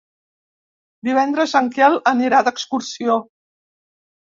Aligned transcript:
Divendres 1.09 1.53
en 1.61 1.69
Quel 1.77 1.99
anirà 2.15 2.41
d'excursió. 2.51 3.21